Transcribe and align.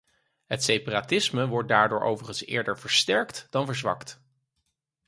Het 0.45 0.63
separatisme 0.63 1.47
wordt 1.47 1.69
daardoor 1.69 2.01
overigens 2.01 2.45
eerder 2.45 2.79
versterkt 2.79 3.47
dan 3.49 3.65
verzwakt. 3.65 4.21